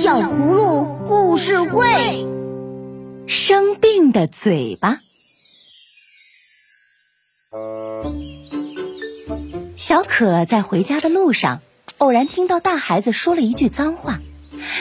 [0.00, 1.84] 小葫芦故事会：
[3.26, 5.00] 生病的嘴巴。
[9.74, 11.62] 小可在回家的路上，
[11.96, 14.20] 偶然听到大孩子说了一句脏话，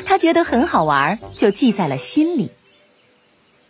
[0.05, 2.51] 他觉得很好玩，就记在了心里。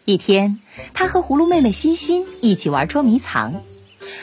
[0.03, 0.59] 一天，
[0.93, 3.63] 他和葫芦妹妹欣欣一起玩捉迷藏，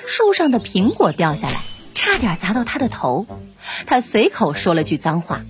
[0.07, 1.63] 树上的苹果掉下来，
[1.95, 3.27] 差点砸到他的头，
[3.87, 5.43] 他随口说了句脏话。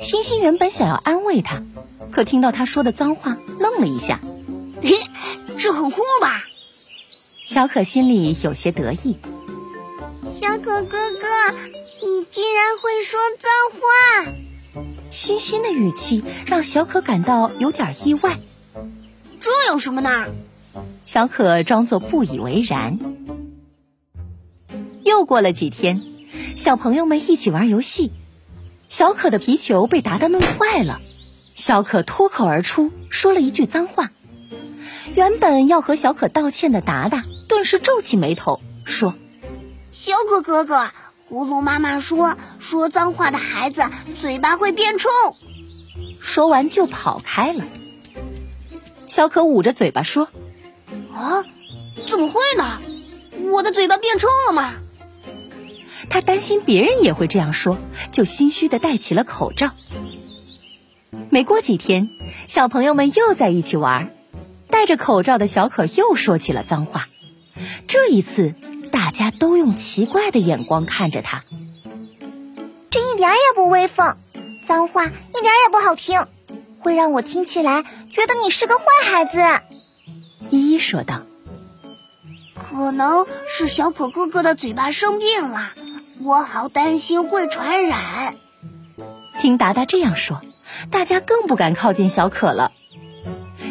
[0.00, 1.62] 欣欣原本想要安慰他，
[2.10, 4.18] 可听到他说的脏话，愣了一下。
[4.80, 4.94] 嘿，
[5.58, 6.42] 这很酷吧？
[7.44, 9.18] 小可心里有些得意。
[10.40, 11.54] 小可哥哥，
[12.02, 14.32] 你竟然会说脏话！
[15.10, 18.38] 欣欣的语气让小可感到有点意外。
[19.38, 20.28] 这有什么呢？
[21.04, 22.98] 小可装作不以为然。
[25.04, 26.00] 又过了几天，
[26.56, 28.12] 小朋友们一起玩游戏，
[28.90, 31.00] 小可的皮球被达达弄坏了，
[31.54, 34.10] 小可脱口而出说了一句脏话。
[35.14, 39.14] 原本要和小可道歉的达达顿时皱起眉头说。
[39.92, 40.90] 小可哥哥，
[41.30, 43.84] 葫芦妈妈说，说脏话的孩子
[44.20, 45.08] 嘴巴会变臭。
[46.20, 47.64] 说完就跑开了。
[49.06, 50.26] 小可捂着嘴巴说
[51.14, 51.44] ：“啊，
[52.08, 52.80] 怎么会呢？
[53.52, 54.74] 我的嘴巴变臭了吗？”
[56.08, 57.78] 他担心别人也会这样说，
[58.10, 59.72] 就心虚的戴起了口罩。
[61.28, 62.10] 没过几天，
[62.48, 64.14] 小朋友们又在一起玩，
[64.68, 67.08] 戴着口罩的小可又说起了脏话。
[67.86, 68.54] 这一次。
[68.92, 71.44] 大家都用奇怪的眼光看着他，
[72.90, 74.16] 这一点也不威风，
[74.66, 76.26] 脏话一点也不好听，
[76.80, 79.38] 会让我听起来觉得你是个坏孩子。
[80.50, 81.22] 依依说道
[82.54, 85.70] ：“可能是小可哥哥的嘴巴生病了，
[86.22, 88.36] 我好担心会传染。”
[89.40, 90.40] 听达达这样说，
[90.90, 92.72] 大家更不敢靠近小可了。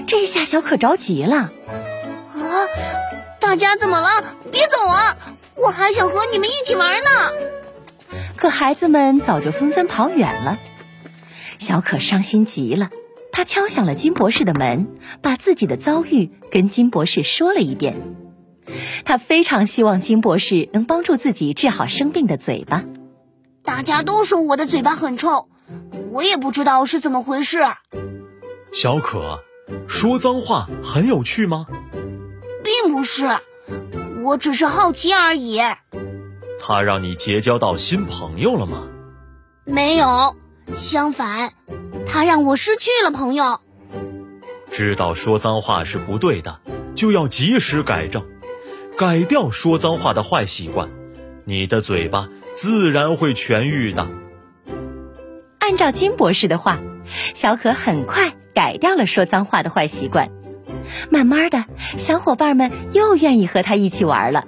[0.07, 1.51] 这下小可着急了，
[2.33, 2.67] 啊！
[3.39, 4.35] 大家怎么了？
[4.51, 5.17] 别走啊！
[5.55, 7.09] 我还想和你们一起玩呢。
[8.35, 10.57] 可孩子们早就纷纷跑远了。
[11.59, 12.89] 小可伤心极了，
[13.31, 14.87] 他敲响了金博士的门，
[15.21, 18.18] 把自己的遭遇跟金博士说了一遍。
[19.05, 22.83] 他非常希望金博士能帮助自己治好生病的嘴巴。
[23.63, 25.47] 大家都说我的嘴巴很臭，
[26.11, 27.59] 我也不知道是怎么回事。
[28.71, 29.39] 小可，
[29.87, 31.65] 说脏话很有趣吗？
[32.63, 33.27] 并不是，
[34.23, 35.59] 我只是好奇而已。
[36.59, 38.87] 他让你结交到新朋友了吗？
[39.65, 40.35] 没有，
[40.73, 41.53] 相反，
[42.05, 43.59] 他让我失去了朋友。
[44.71, 46.59] 知道说脏话是不对的，
[46.95, 48.23] 就要及时改正，
[48.99, 50.89] 改掉说脏话的坏习惯，
[51.45, 54.05] 你的嘴巴自然会痊愈的。
[55.57, 56.81] 按照金博士的话，
[57.33, 60.29] 小可很快改掉了说脏话的坏习惯。
[61.09, 61.63] 慢慢的，
[61.95, 64.45] 小伙伴们又愿意和他一起玩了。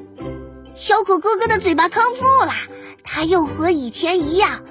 [0.74, 2.52] 小可哥哥的嘴巴康复了，
[3.06, 4.66] 他又和以前一样，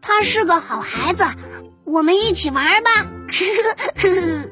[0.00, 1.24] 他是个好孩子。
[1.84, 2.90] 我们一起玩吧！
[2.92, 4.50] 呵呵呵呵。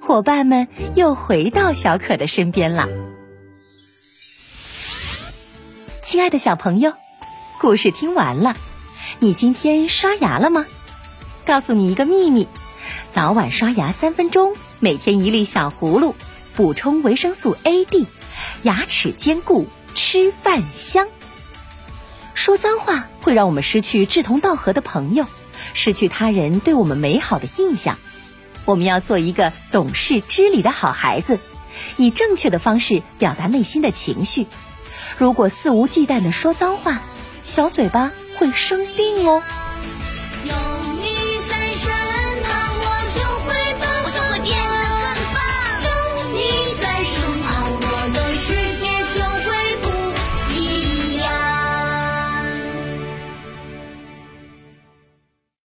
[0.00, 0.66] 伙伴们
[0.96, 2.88] 又回到小可的身边了。
[6.06, 6.92] 亲爱的小朋友，
[7.60, 8.54] 故事听完了，
[9.18, 10.64] 你今天刷牙了吗？
[11.44, 12.46] 告诉你一个秘密，
[13.12, 14.54] 早晚刷牙三分钟。
[14.78, 16.14] 每天一粒小葫芦，
[16.54, 18.06] 补充维生素 A、D，
[18.62, 19.66] 牙齿坚固，
[19.96, 21.08] 吃饭香。
[22.34, 25.26] 说脏话会让我们失去志同道合的朋友，
[25.74, 27.98] 失去他人对我们美好的印象。
[28.64, 31.40] 我们要做一个懂事知礼的好孩子，
[31.96, 34.46] 以正确的方式表达内心的情绪。
[35.18, 37.00] 如果肆无忌惮的说脏话
[37.42, 39.42] 小嘴巴会生病哦。